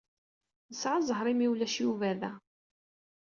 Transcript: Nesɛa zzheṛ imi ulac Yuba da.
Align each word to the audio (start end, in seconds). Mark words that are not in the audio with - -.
Nesɛa 0.69 0.99
zzheṛ 1.01 1.27
imi 1.31 1.47
ulac 1.51 1.73
Yuba 1.83 2.09
da. 2.19 2.31